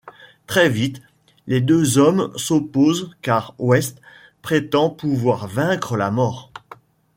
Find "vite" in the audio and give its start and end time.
0.67-0.99